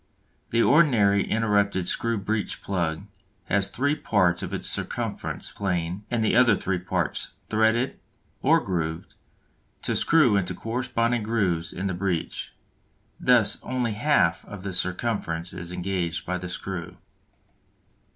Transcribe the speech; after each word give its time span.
The 0.49 0.63
ordinary 0.63 1.29
interrupted 1.29 1.87
screw 1.87 2.17
breech 2.17 2.63
plug 2.63 3.03
has 3.45 3.69
three 3.69 3.93
parts 3.93 4.41
of 4.41 4.51
its 4.51 4.67
circumference 4.67 5.51
plane 5.51 6.05
and 6.09 6.23
the 6.23 6.35
other 6.35 6.55
three 6.55 6.79
parts 6.79 7.33
"threaded," 7.51 7.99
or 8.41 8.59
grooved, 8.61 9.13
to 9.83 9.95
screw 9.95 10.35
into 10.37 10.55
corresponding 10.55 11.21
grooves 11.21 11.71
in 11.71 11.85
the 11.85 11.93
breech; 11.93 12.51
thus 13.19 13.59
only 13.61 13.93
half 13.93 14.43
of 14.45 14.63
the 14.63 14.73
circumference 14.73 15.53
is 15.53 15.71
engaged 15.71 16.25
by 16.25 16.39
the 16.39 16.49
screw. 16.49 16.97